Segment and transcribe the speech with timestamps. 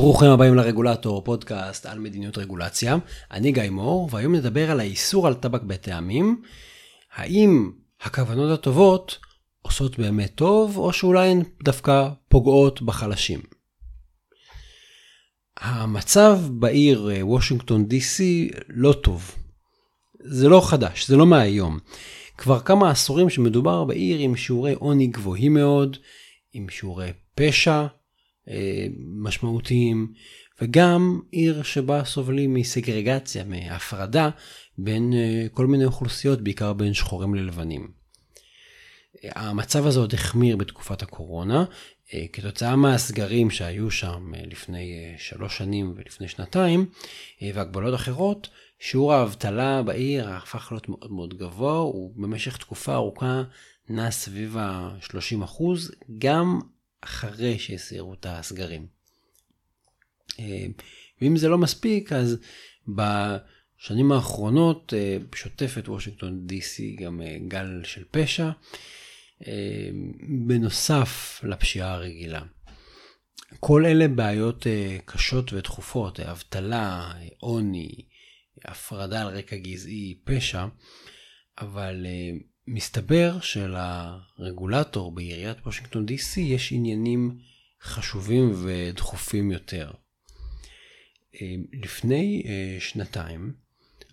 [0.00, 2.96] ברוכים הבאים לרגולטור, פודקאסט על מדיניות רגולציה.
[3.30, 6.42] אני גיא מור, והיום נדבר על האיסור על טבק בטעמים.
[7.14, 9.18] האם הכוונות הטובות
[9.62, 13.40] עושות באמת טוב, או שאולי הן דווקא פוגעות בחלשים.
[15.56, 19.34] המצב בעיר אה, וושינגטון די.סי לא טוב.
[20.24, 21.78] זה לא חדש, זה לא מהיום.
[22.36, 25.96] כבר כמה עשורים שמדובר בעיר עם שיעורי עוני גבוהים מאוד,
[26.52, 27.86] עם שיעורי פשע
[28.98, 30.12] משמעותיים,
[30.62, 34.30] וגם עיר שבה סובלים מסגרגציה, מהפרדה
[34.78, 37.90] בין אה, כל מיני אוכלוסיות, בעיקר בין שחורים ללבנים.
[39.24, 41.64] המצב הזה עוד החמיר בתקופת הקורונה,
[42.14, 46.86] אה, כתוצאה מהסגרים שהיו שם לפני שלוש שנים ולפני שנתיים,
[47.42, 53.42] והגבלות אחרות, שיעור האבטלה בעיר הפך להיות מאוד מאוד גבוה, הוא במשך תקופה ארוכה
[53.88, 55.44] נע סביב ה-30
[56.18, 56.60] גם
[57.00, 58.86] אחרי שהסירו את הסגרים.
[60.40, 60.66] אה,
[61.20, 62.36] ואם זה לא מספיק, אז
[62.88, 68.50] בשנים האחרונות אה, שוטפת וושינגטון די.סי גם אה, גל של פשע,
[70.46, 72.42] בנוסף לפשיעה הרגילה.
[73.60, 74.66] כל אלה בעיות
[75.04, 78.04] קשות ודחופות, אבטלה, עוני,
[78.64, 80.66] הפרדה על רקע גזעי, פשע,
[81.58, 82.06] אבל
[82.70, 87.38] מסתבר שלרגולטור בעיריית וושינגטון די.סי יש עניינים
[87.82, 89.90] חשובים ודחופים יותר.
[91.42, 93.52] אה, לפני אה, שנתיים,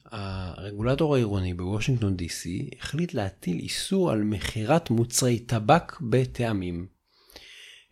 [0.05, 6.87] הרגולטור העירוני בוושינגטון די.סי החליט להטיל איסור על מכירת מוצרי טבק בטעמים.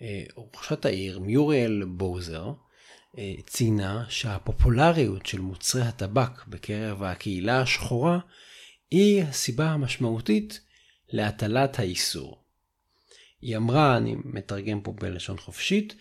[0.02, 0.23] אה,
[0.56, 2.53] ראשת העיר, מיוריאל בוזר,
[3.47, 8.19] ציינה שהפופולריות של מוצרי הטבק בקרב הקהילה השחורה
[8.94, 10.60] היא הסיבה המשמעותית
[11.10, 12.44] להטלת האיסור.
[13.42, 15.96] היא אמרה, אני מתרגם פה בלשון חופשית,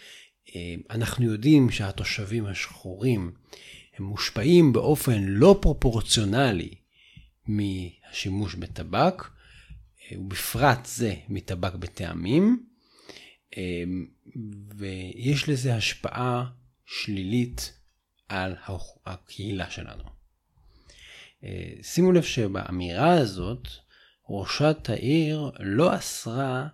[0.57, 3.33] אה, אנחנו יודעים שהתושבים השחורים
[3.97, 6.75] הם מושפעים באופן לא פרופורציונלי
[7.47, 9.23] מהשימוש בטבק,
[10.03, 12.67] אה, ובפרט זה מטבק בטעמים,
[13.57, 13.83] אה,
[14.77, 16.45] ויש לזה השפעה
[16.87, 17.73] שלילית
[18.29, 18.55] על
[19.07, 20.22] הקהילה שלנו.
[21.83, 23.69] שימו לב שבאמירה הזאת,
[24.29, 26.67] ראשת העיר לא אסרה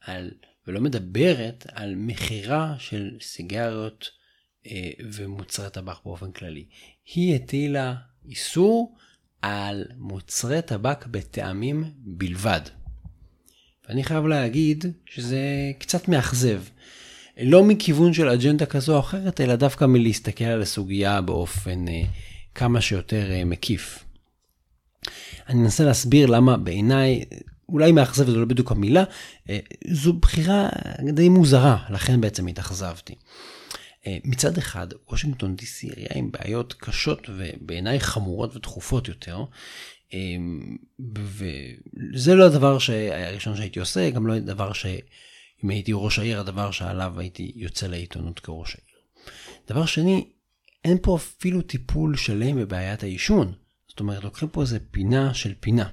[0.00, 0.30] על,
[0.66, 4.10] ולא מדברת על מכירה של סיגריות
[4.66, 6.64] אה, ומוצרי טבק באופן כללי.
[7.14, 7.94] היא הטילה
[8.28, 8.96] איסור
[9.42, 12.60] על מוצרי טבק בטעמים בלבד.
[13.88, 16.62] ואני חייב להגיד שזה קצת מאכזב.
[17.40, 22.02] לא מכיוון של אג'נדה כזו או אחרת, אלא דווקא מלהסתכל על הסוגיה באופן אה,
[22.56, 24.04] כמה שיותר אה, מקיף.
[25.48, 27.24] אני אנסה להסביר למה בעיניי,
[27.68, 29.04] אולי מאכזב זה לא בדיוק המילה,
[29.50, 29.58] אה,
[29.90, 30.68] זו בחירה
[31.12, 33.14] די מוזרה, לכן בעצם התאכזבתי.
[34.06, 39.44] אה, מצד אחד, וושינגטון די.סי עירייה עם בעיות קשות ובעיניי חמורות ודחופות יותר,
[41.08, 42.76] וזה לא הדבר
[43.12, 48.40] הראשון שהייתי עושה, גם לא הדבר שאם הייתי ראש העיר, הדבר שעליו הייתי יוצא לעיתונות
[48.40, 48.96] כראש העיר.
[49.68, 50.24] דבר שני,
[50.86, 53.52] אין פה אפילו טיפול שלם בבעיית העישון.
[53.88, 55.88] זאת אומרת, לוקחים פה איזה פינה של פינה.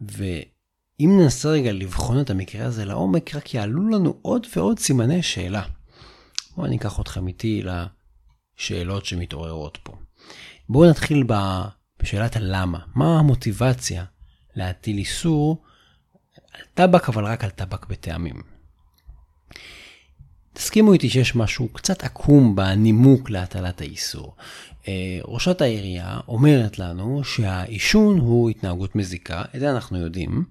[0.00, 5.62] ואם ננסה רגע לבחון את המקרה הזה לעומק, רק יעלו לנו עוד ועוד סימני שאלה.
[6.56, 7.62] בואו אני אקח אתכם איתי
[8.58, 9.92] לשאלות שמתעוררות פה.
[10.68, 11.24] בואו נתחיל
[12.02, 12.78] בשאלת הלמה.
[12.94, 14.04] מה המוטיבציה
[14.54, 15.62] להטיל איסור
[16.52, 18.55] על טבק, אבל רק על טבק בטעמים?
[20.56, 24.36] תסכימו איתי שיש משהו קצת עקום בנימוק להטלת האיסור.
[24.88, 30.44] אה, ראשת העירייה אומרת לנו שהעישון הוא התנהגות מזיקה, את זה אנחנו יודעים,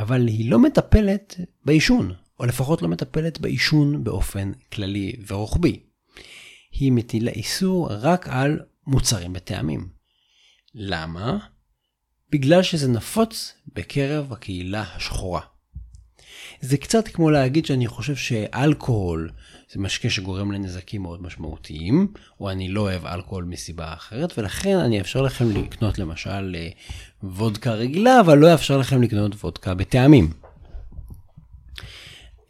[0.00, 5.80] אבל היא לא מטפלת בעישון, או לפחות לא מטפלת בעישון באופן כללי ורוחבי.
[6.72, 9.88] היא מטילה איסור רק על מוצרים בטעמים.
[10.74, 11.38] למה?
[12.30, 15.40] בגלל שזה נפוץ בקרב הקהילה השחורה.
[16.60, 19.30] זה קצת כמו להגיד שאני חושב שאלכוהול
[19.72, 24.98] זה משקה שגורם לנזקים מאוד משמעותיים, או אני לא אוהב אלכוהול מסיבה אחרת, ולכן אני
[24.98, 26.68] אאפשר לכם לקנות למשל אה,
[27.22, 30.30] וודקה רגילה, אבל לא אאפשר לכם לקנות וודקה בטעמים.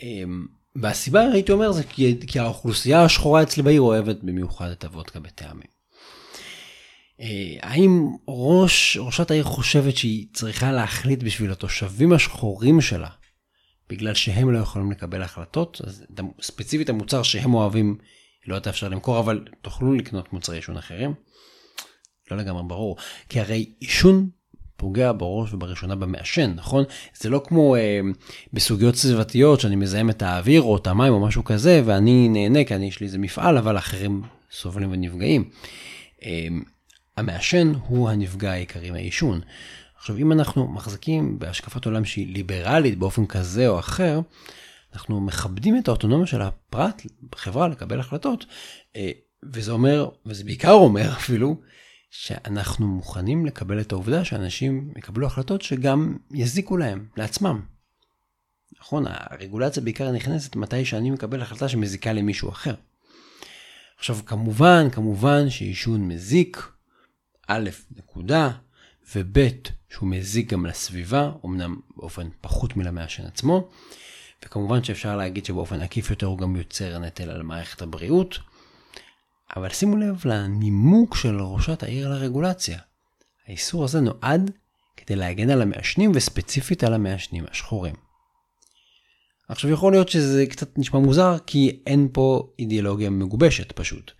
[0.02, 0.46] אמ,
[0.76, 5.78] והסיבה הייתי אומר זה כי, כי האוכלוסייה השחורה אצלי בעיר אוהבת במיוחד את הוודקה בטעמים.
[7.20, 13.08] אה, האם ראש, ראשת העיר חושבת שהיא צריכה להחליט בשביל התושבים השחורים שלה
[13.88, 16.04] בגלל שהם לא יכולים לקבל החלטות, אז
[16.40, 17.98] ספציפית המוצר שהם אוהבים
[18.46, 21.14] לא תאפשר למכור, אבל תוכלו לקנות מוצרי עישון אחרים.
[22.30, 22.96] לא לגמרי ברור,
[23.28, 24.28] כי הרי עישון
[24.76, 26.84] פוגע בראש ובראשונה במעשן, נכון?
[27.16, 28.00] זה לא כמו אה,
[28.52, 32.74] בסוגיות סביבתיות שאני מזהם את האוויר או את המים או משהו כזה, ואני נהנה כי
[32.74, 35.50] אני, יש לי איזה מפעל, אבל אחרים סובלים ונפגעים.
[36.24, 36.46] אה,
[37.16, 39.40] המעשן הוא הנפגע העיקרי מהעישון.
[39.98, 44.20] עכשיו, אם אנחנו מחזיקים בהשקפת עולם שהיא ליברלית באופן כזה או אחר,
[44.92, 48.46] אנחנו מכבדים את האוטונומיה של הפרט בחברה לקבל החלטות,
[48.96, 49.10] אה,
[49.52, 51.60] וזה אומר, וזה בעיקר אומר אפילו,
[52.10, 57.60] שאנחנו מוכנים לקבל את העובדה שאנשים יקבלו החלטות שגם יזיקו להם, לעצמם.
[58.80, 62.74] נכון, הרגולציה בעיקר נכנסת מתי שאני מקבל החלטה שמזיקה למישהו אחר.
[63.98, 66.68] עכשיו, כמובן, כמובן שעישון מזיק,
[67.48, 68.50] א', נקודה,
[69.16, 69.48] וב',
[69.90, 73.68] שהוא מזיק גם לסביבה, אמנם באופן פחות מלמעשן עצמו,
[74.44, 78.38] וכמובן שאפשר להגיד שבאופן עקיף יותר הוא גם יוצר נטל על מערכת הבריאות,
[79.56, 82.78] אבל שימו לב לנימוק של ראשת העיר לרגולציה.
[83.46, 84.50] האיסור הזה נועד
[84.96, 87.94] כדי להגן על המעשנים וספציפית על המעשנים השחורים.
[89.48, 94.12] עכשיו יכול להיות שזה קצת נשמע מוזר כי אין פה אידיאולוגיה מגובשת פשוט.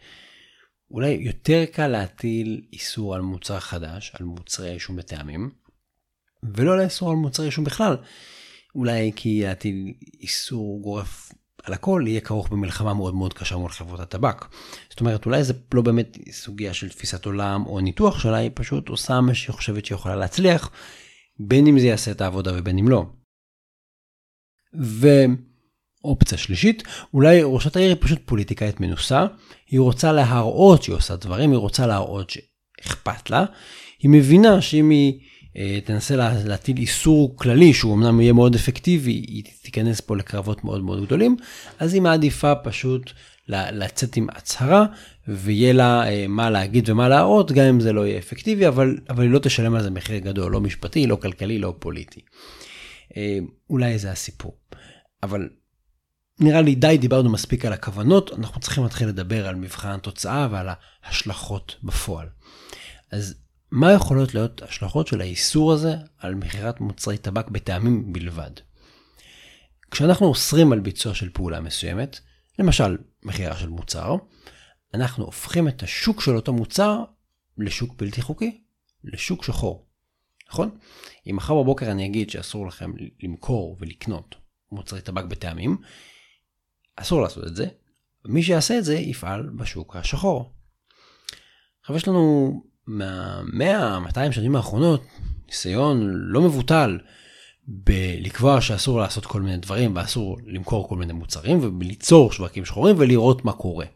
[0.90, 5.50] אולי יותר קל להטיל איסור על מוצר חדש, על מוצרי עישון בטעמים,
[6.42, 7.96] ולא לאסור על מוצרי עישון בכלל.
[8.74, 11.32] אולי כי להטיל איסור גורף
[11.62, 14.44] על הכל יהיה כרוך במלחמה מאוד מאוד קשה מול חברות הטבק.
[14.90, 18.88] זאת אומרת, אולי זה לא באמת סוגיה של תפיסת עולם או ניתוח שלה, היא פשוט
[18.88, 20.70] עושה מה שהיא חושבת שהיא יכולה להצליח,
[21.38, 23.06] בין אם זה יעשה את העבודה ובין אם לא.
[26.04, 26.82] ואופציה שלישית,
[27.14, 29.26] אולי ראשת העיר היא פשוט פוליטיקאית מנוסה,
[29.70, 33.44] היא רוצה להראות שהיא עושה דברים, היא רוצה להראות שאכפת לה,
[33.98, 35.20] היא מבינה שאם היא
[35.56, 40.82] אה, תנסה להטיל איסור כללי שהוא אמנם יהיה מאוד אפקטיבי, היא תיכנס פה לקרבות מאוד
[40.82, 41.36] מאוד גדולים,
[41.78, 43.12] אז היא מעדיפה פשוט
[43.48, 44.86] לצאת עם הצהרה
[45.28, 49.22] ויהיה לה אה, מה להגיד ומה להראות, גם אם זה לא יהיה אפקטיבי, אבל, אבל
[49.22, 52.20] היא לא תשלם על זה מחיר גדול, לא משפטי, לא כלכלי, לא פוליטי.
[53.16, 53.38] אה,
[53.70, 54.56] אולי זה הסיפור.
[55.22, 55.48] אבל
[56.40, 60.68] נראה לי די דיברנו מספיק על הכוונות, אנחנו צריכים להתחיל לדבר על מבחן התוצאה ועל
[61.02, 62.28] ההשלכות בפועל.
[63.10, 63.34] אז
[63.70, 68.50] מה יכולות להיות השלכות של האיסור הזה על מכירת מוצרי טבק בטעמים בלבד?
[69.90, 72.20] כשאנחנו אוסרים על ביצוע של פעולה מסוימת,
[72.58, 74.16] למשל מכירה של מוצר,
[74.94, 77.04] אנחנו הופכים את השוק של אותו מוצר
[77.58, 78.60] לשוק בלתי חוקי,
[79.04, 79.86] לשוק שחור.
[80.50, 80.78] נכון?
[81.26, 82.92] אם מחר בבוקר אני אגיד שאסור לכם
[83.22, 84.34] למכור ולקנות
[84.72, 85.76] מוצרי טבק בטעמים,
[87.00, 87.66] אסור לעשות את זה.
[88.24, 90.52] מי שיעשה את זה יפעל בשוק השחור.
[91.80, 92.52] עכשיו יש לנו
[92.86, 95.02] מהמאה, 200 שנים האחרונות,
[95.48, 96.98] ניסיון לא מבוטל
[97.66, 103.44] בלקבוע שאסור לעשות כל מיני דברים ואסור למכור כל מיני מוצרים וליצור שווקים שחורים ולראות
[103.44, 103.86] מה קורה.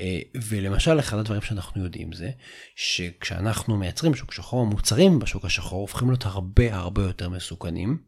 [0.00, 2.30] אה, ולמשל אחד הדברים שאנחנו יודעים זה
[2.76, 7.98] שכשאנחנו מייצרים שוק שחור המוצרים בשוק השחור הופכים להיות הרבה הרבה יותר מסוכנים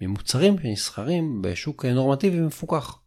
[0.00, 2.98] ממוצרים שנסחרים בשוק נורמטיבי ומפוקח.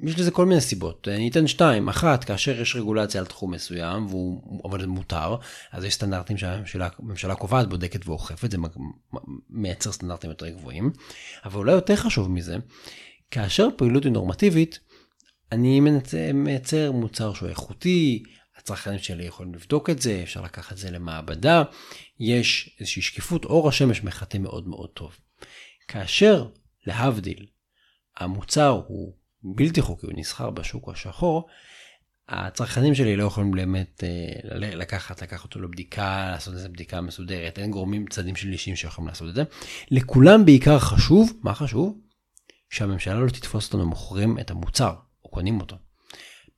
[0.00, 4.06] יש לזה כל מיני סיבות, אני אתן שתיים, אחת, כאשר יש רגולציה על תחום מסוים,
[4.06, 5.36] והוא, אבל זה מותר,
[5.72, 8.58] אז יש סטנדרטים שהממשלה קובעת, בודקת ואוכפת, זה
[9.50, 10.92] מייצר סטנדרטים יותר גבוהים,
[11.44, 12.56] אבל אולי יותר חשוב מזה,
[13.30, 14.78] כאשר פעילות היא נורמטיבית,
[15.52, 15.80] אני
[16.34, 18.22] מייצר, מוצר שהוא איכותי,
[18.56, 21.62] הצרכנים שלי יכולים לבדוק את זה, אפשר לקחת את זה למעבדה,
[22.20, 25.16] יש איזושהי שקיפות, אור השמש מחטא מאוד מאוד טוב.
[25.88, 26.46] כאשר,
[26.86, 27.46] להבדיל,
[28.16, 29.14] המוצר הוא
[29.56, 31.48] בלתי חוקי, הוא נסחר בשוק השחור,
[32.28, 37.70] הצרכנים שלי לא יכולים באמת אה, לקחת, לקחת אותו לבדיקה, לעשות איזה בדיקה מסודרת, אין
[37.70, 39.42] גורמים צדדים של אישים שיכולים לעשות את זה.
[39.90, 41.98] לכולם בעיקר חשוב, מה חשוב?
[42.70, 45.76] שהממשלה לא תתפוס אותנו מוכרים את המוצר, או קונים אותו.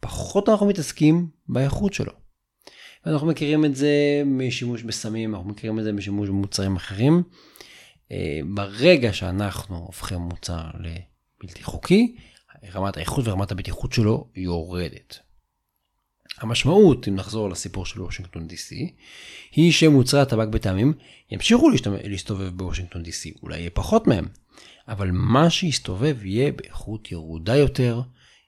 [0.00, 2.12] פחות אנחנו מתעסקים באיכות שלו.
[3.06, 7.22] ואנחנו מכירים את זה משימוש בסמים, אנחנו מכירים את זה משימוש במוצרים אחרים.
[8.12, 12.16] אה, ברגע שאנחנו הופכים מוצר לבלתי חוקי,
[12.74, 15.18] רמת האיכות ורמת הבטיחות שלו יורדת.
[16.38, 18.76] המשמעות, אם נחזור לסיפור של וושינגטון DC,
[19.52, 20.92] היא שמוצרי הטבק בטעמים
[21.30, 21.70] ימשיכו
[22.04, 24.28] להסתובב בוושינגטון DC, אולי יהיה פחות מהם,
[24.88, 28.02] אבל מה שיסתובב יהיה באיכות ירודה יותר,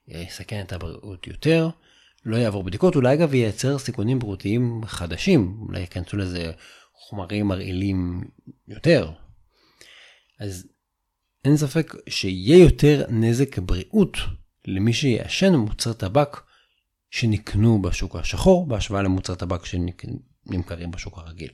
[0.09, 1.69] יסכן את הבריאות יותר,
[2.25, 6.53] לא יעבור בדיקות, אולי אגב ייצר סיכונים בריאותיים חדשים, אולי ייכנסו לזה
[6.95, 8.25] חומרים מרעילים
[8.69, 9.11] יותר.
[10.41, 10.67] אז
[11.45, 14.17] אין ספק שיהיה יותר נזק בריאות
[14.67, 16.41] למי שיעשן מוצרי טבק
[17.11, 21.51] שנקנו בשוק השחור בהשוואה למוצרי טבק שנמכרים בשוק הרגיל.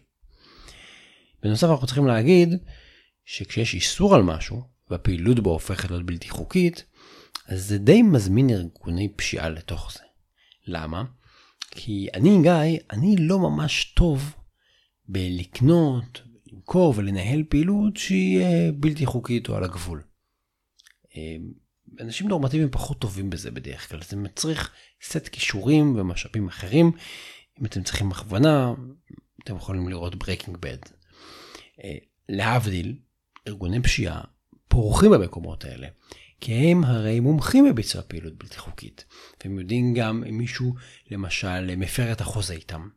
[1.42, 2.48] בנוסף אנחנו צריכים להגיד
[3.24, 6.84] שכשיש איסור על משהו והפעילות בו הופכת להיות בלתי חוקית,
[7.46, 10.04] אז זה די מזמין ארגוני פשיעה לתוך זה.
[10.66, 11.04] למה?
[11.70, 14.34] כי אני גיא, אני לא ממש טוב
[15.08, 16.22] בלקנות,
[16.68, 20.02] למכור ולנהל פעילות שהיא אה, בלתי חוקית או על הגבול.
[21.16, 21.36] אה,
[22.00, 24.72] אנשים נורמטיביים פחות טובים בזה בדרך כלל, זה מצריך
[25.02, 26.92] סט כישורים ומשאבים אחרים.
[27.60, 28.72] אם אתם צריכים הכוונה,
[29.44, 30.78] אתם יכולים לראות Breaking Bad.
[32.28, 32.96] להבדיל,
[33.48, 34.20] ארגוני פשיעה
[34.68, 35.88] פורחים במקומות האלה,
[36.40, 39.04] כי הם הרי מומחים בביצוע פעילות בלתי חוקית,
[39.40, 40.74] והם יודעים גם אם מישהו
[41.10, 42.88] למשל מפר את החוזה איתם.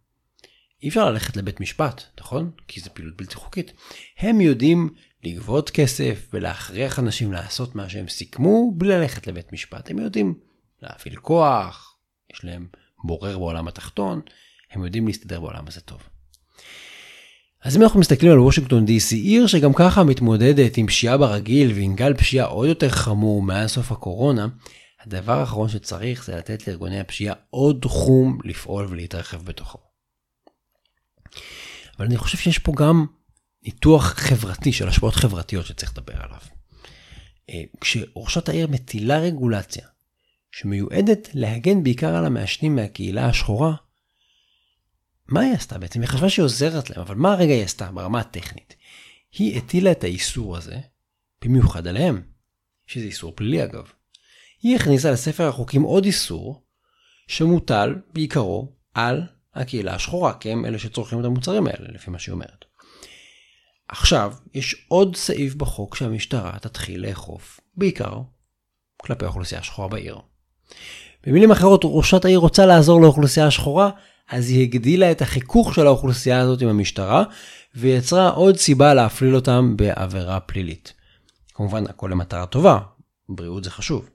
[0.84, 2.52] אי אפשר ללכת לבית משפט, נכון?
[2.68, 3.74] כי זה פעילות בלתי חוקית.
[4.20, 4.90] הם יודעים
[5.24, 9.92] לגבות כסף ולהכריח אנשים לעשות מה שהם סיכמו בלי ללכת לבית משפט.
[9.92, 10.34] הם יודעים
[10.82, 11.96] להפעיל כוח,
[12.34, 12.68] יש להם
[13.04, 14.22] בורר בעולם התחתון,
[14.72, 16.00] הם יודעים להסתדר בעולם הזה טוב.
[17.64, 21.96] אז אם אנחנו מסתכלים על וושינגטון DC, עיר שגם ככה מתמודדת עם פשיעה ברגיל ועם
[21.96, 24.48] גל פשיעה עוד יותר חמור מאז סוף הקורונה,
[25.06, 29.91] הדבר האחרון שצריך זה לתת לארגוני הפשיעה עוד תחום לפעול ולהתרחב בתוכו.
[32.02, 33.06] אבל אני חושב שיש פה גם
[33.64, 36.40] ניתוח חברתי של השפעות חברתיות שצריך לדבר עליו.
[37.50, 39.88] אה, כשראשת העיר מטילה רגולציה
[40.52, 43.74] שמיועדת להגן בעיקר על המעשנים מהקהילה השחורה,
[45.28, 46.02] מה היא עשתה בעצם?
[46.02, 48.76] היא חשבה שהיא עוזרת להם, אבל מה הרגע היא עשתה ברמה הטכנית?
[49.38, 50.80] היא הטילה את האיסור הזה,
[51.46, 52.22] במיוחד עליהם,
[52.88, 53.92] שזה איסור פלילי אגב.
[54.62, 56.64] היא הכניסה לספר החוקים עוד איסור,
[57.28, 59.24] שמוטל בעיקרו על
[59.56, 62.66] הקהילה השחורה, כי הם אלה שצורכים את המוצרים האלה, לפי מה שהיא אומרת.
[63.88, 68.22] עכשיו, יש עוד סעיף בחוק שהמשטרה תתחיל לאכוף, בעיקר
[68.98, 70.18] כלפי האוכלוסייה השחורה בעיר.
[71.26, 73.90] במילים אחרות, ראשת העיר רוצה לעזור לאוכלוסייה השחורה,
[74.30, 77.24] אז היא הגדילה את החיכוך של האוכלוסייה הזאת עם המשטרה,
[77.76, 80.94] ויצרה עוד סיבה להפליל אותם בעבירה פלילית.
[81.54, 82.80] כמובן, הכל למטרה טובה,
[83.30, 84.10] בריאות זה חשוב.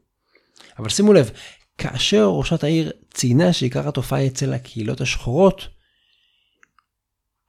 [0.79, 1.31] אבל שימו לב,
[1.79, 5.69] כאשר ראשת העיר ציינה שעיקר התופעה אצל הקהילות השחורות,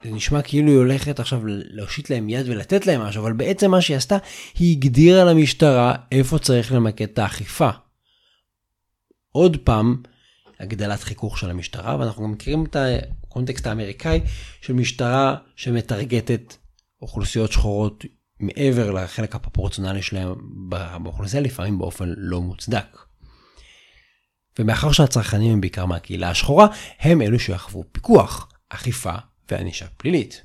[0.04, 3.82] זה נשמע כאילו היא הולכת עכשיו להושיט להם יד ולתת להם משהו, אבל בעצם מה
[3.82, 4.18] שהיא עשתה,
[4.60, 7.70] היא הגדירה למשטרה איפה צריך למקד את האכיפה.
[9.32, 10.02] עוד פעם,
[10.60, 14.22] הגדלת חיכוך של המשטרה, ואנחנו גם מכירים את הקונטקסט האמריקאי
[14.62, 16.56] של משטרה שמטרגטת
[17.02, 18.06] אוכלוסיות שחורות
[18.40, 20.36] מעבר לחלק הפרופורציונלי שלהם
[21.04, 23.07] באוכלוסייה, לפעמים באופן לא מוצדק.
[24.60, 26.68] ומאחר שהצרכנים הם בעיקר מהקהילה השחורה,
[27.00, 29.14] הם אלו שיחוו פיקוח, אכיפה
[29.52, 30.42] וענישה פלילית.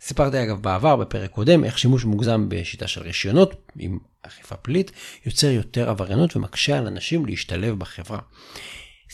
[0.00, 4.92] סיפרתי אגב בעבר, בפרק קודם, איך שימוש מוגזם בשיטה של רישיונות עם אכיפה פלילית
[5.26, 8.18] יוצר יותר עבריינות ומקשה על אנשים להשתלב בחברה.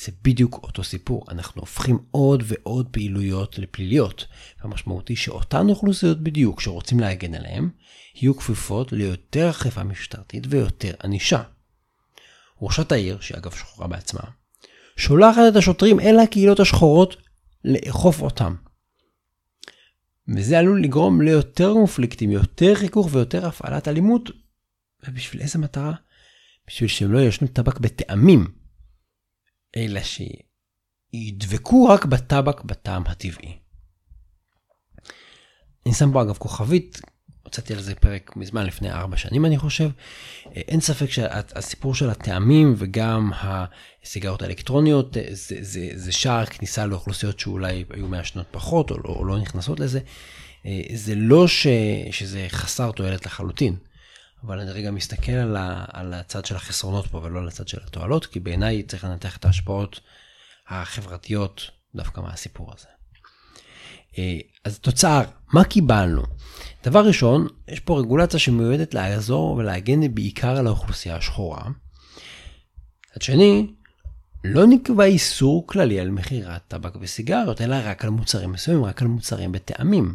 [0.04, 4.26] זה בדיוק אותו סיפור, אנחנו הופכים עוד ועוד פעילויות לפליליות.
[4.62, 7.68] המשמעות היא שאותן אוכלוסיות בדיוק שרוצים להגן עליהן,
[8.14, 11.42] יהיו כפופות ליותר אכיפה משטרתית ויותר ענישה.
[12.60, 14.22] ראשת העיר, שהיא אגב שחורה בעצמה,
[14.96, 17.16] שולחת את השוטרים אל הקהילות השחורות
[17.64, 18.54] לאכוף אותם.
[20.28, 24.30] וזה עלול לגרום ליותר קונפליקטים, יותר חיכוך ויותר הפעלת אלימות.
[25.06, 25.92] ובשביל איזה מטרה?
[26.66, 28.46] בשביל שהם לא ישנו טבק בטעמים,
[29.76, 30.00] אלא
[31.12, 33.58] שידבקו רק בטבק בטעם הטבעי.
[35.86, 37.00] אני שם פה אגב כוכבית,
[37.54, 39.90] הוצאתי על זה פרק מזמן, לפני ארבע שנים אני חושב.
[40.54, 47.84] אין ספק שהסיפור של הטעמים וגם הסיגרות האלקטרוניות זה, זה, זה שער כניסה לאוכלוסיות שאולי
[47.90, 50.00] היו מעשנות פחות או לא, או לא נכנסות לזה.
[50.94, 51.66] זה לא ש,
[52.10, 53.76] שזה חסר תועלת לחלוטין,
[54.44, 57.78] אבל אני רגע מסתכל על, ה, על הצד של החסרונות פה ולא על הצד של
[57.86, 60.00] התועלות, כי בעיניי צריך לנתח את ההשפעות
[60.68, 62.88] החברתיות דווקא מהסיפור הזה.
[64.64, 66.22] אז תוצר, מה קיבלנו?
[66.84, 71.64] דבר ראשון, יש פה רגולציה שמיועדת לעזור ולהגן בעיקר על האוכלוסייה השחורה.
[73.10, 73.66] מצד שני,
[74.44, 79.08] לא נקבע איסור כללי על מכירת טבק וסיגריות, אלא רק על מוצרים מסוימים, רק על
[79.08, 80.14] מוצרים בטעמים.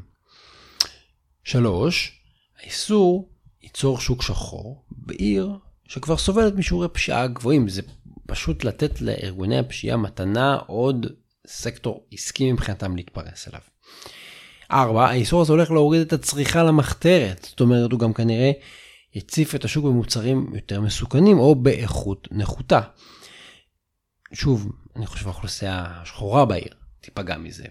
[1.43, 2.21] שלוש,
[2.59, 3.29] האיסור
[3.61, 7.69] ייצור שוק שחור בעיר שכבר סובלת משיעורי פשיעה גבוהים.
[7.69, 7.81] זה
[8.27, 11.05] פשוט לתת לארגוני הפשיעה מתנה עוד
[11.47, 13.61] סקטור עסקי מבחינתם להתפרס אליו.
[14.71, 15.09] 4.
[15.09, 18.51] האיסור הזה הולך להוריד את הצריכה למחתרת, זאת אומרת הוא גם כנראה
[19.15, 22.81] יציף את השוק במוצרים יותר מסוכנים או באיכות נחותה.
[24.33, 27.65] שוב, אני חושב האוכלוסייה השחורה בעיר תיפגע מזה.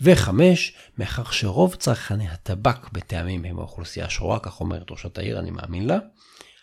[0.00, 5.86] וחמש, מאחר שרוב צרכני הטבק בטעמים הם האוכלוסייה השחורה, כך אומרת ראשת העיר, אני מאמין
[5.86, 5.98] לה,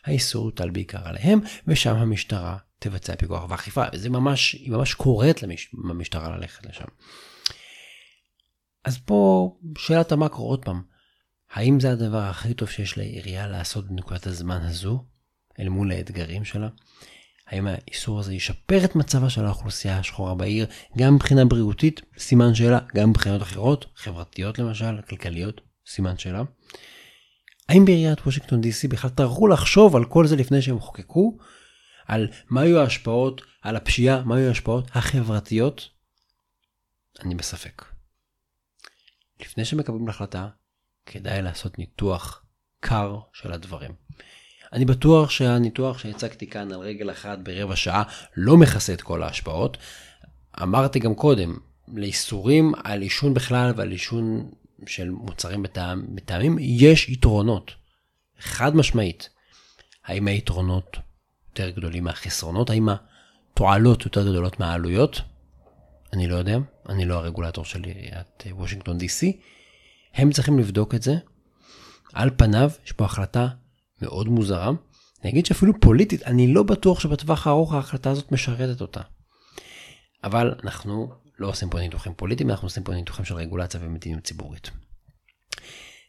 [0.05, 5.43] האיסור יוטל בעיקר עליהם, ושם המשטרה תבצע פיקוח ואכיפה, וזה ממש, היא ממש קוראת
[5.84, 6.86] למשטרה ללכת לשם.
[8.86, 10.82] אז פה שאלת המקרו עוד פעם,
[11.51, 15.06] האם זה הדבר הכי טוב שיש לעירייה לעשות בנקודת הזמן הזו,
[15.60, 16.70] אל מול האתגרים שלה?
[17.48, 22.80] האם האיסור הזה ישפר את מצבה של האוכלוסייה השחורה בעיר, גם מבחינה בריאותית, סימן שאלה,
[22.96, 26.44] גם מבחינות אחרות, חברתיות למשל, כלכליות, סימן שאלה.
[27.70, 31.38] האם בעיריית וושינגטון DC בכלל טרחו לחשוב על כל זה לפני שהם חוקקו?
[32.08, 35.89] על מה היו ההשפעות על הפשיעה, מה היו ההשפעות החברתיות?
[37.24, 37.94] אני בספק.
[39.42, 40.48] לפני שמקבלים החלטה,
[41.06, 42.44] כדאי לעשות ניתוח
[42.80, 43.92] קר של הדברים.
[44.74, 48.04] אני בטוח שהניתוח שהצגתי כאן על רגל אחת ברבע שעה
[48.38, 49.77] לא מכסה את כל ההשפעות.
[50.62, 54.51] אמרתי גם קודם, לאיסורים על עישון בכלל ועל עישון
[54.88, 57.72] של מוצרים בטעם, בטעמים יש יתרונות,
[58.39, 59.30] חד משמעית.
[60.06, 60.98] האם היתרונות
[61.50, 62.70] יותר גדולים מהחסרונות?
[62.70, 65.22] האם התועלות יותר גדולות מהעלויות?
[66.15, 66.57] אני לא יודע,
[66.89, 69.38] אני לא הרגולטור של עיריית וושינגטון DC.
[70.13, 71.15] הם צריכים לבדוק את זה.
[72.13, 73.48] על פניו יש פה החלטה
[74.01, 74.72] מאוד מוזרה.
[75.24, 79.01] אני אגיד שאפילו פוליטית, אני לא בטוח שבטווח הארוך ההחלטה הזאת משרתת אותה.
[80.24, 84.72] אבל אנחנו לא עושים פה ניתוחים פוליטיים, אנחנו עושים פה ניתוחים של רגולציה ומדיניות ציבורית.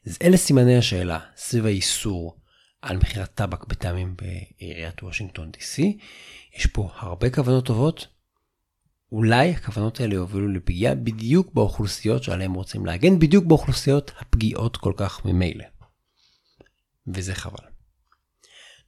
[0.06, 2.36] אז אלה סימני השאלה סביב האיסור
[2.82, 5.82] על מכירת טבק בטעמים בעיריית וושינגטון DC.
[6.56, 8.15] יש פה הרבה כוונות טובות.
[9.12, 15.24] אולי הכוונות האלה יובילו לפגיעה בדיוק באוכלוסיות שעליהן רוצים להגן, בדיוק באוכלוסיות הפגיעות כל כך
[15.24, 15.64] ממילא.
[17.06, 17.64] וזה חבל.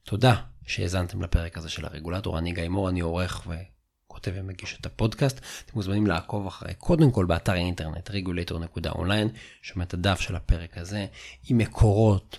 [0.03, 0.35] תודה
[0.67, 5.37] שהאזנתם לפרק הזה של הרגולטור, אני גיא מור, אני עורך וכותב ומגיש את הפודקאסט.
[5.37, 9.29] אתם מוזמנים לעקוב אחרי, קודם כל באתר האינטרנט regulator.online,
[9.61, 11.05] שומע את הדף של הפרק הזה,
[11.49, 12.37] עם מקורות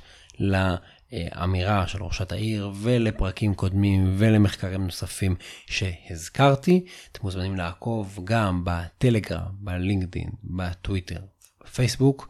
[1.13, 5.35] לאמירה של ראשת העיר ולפרקים קודמים ולמחקרים נוספים
[5.67, 6.85] שהזכרתי.
[7.13, 11.21] אתם מוזמנים לעקוב גם בטלגרם, בלינקדאין, בטוויטר,
[11.65, 12.29] בפייסבוק.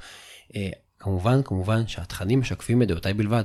[0.99, 3.45] כמובן, כמובן שהתכנים משקפים את דעותיי בלבד.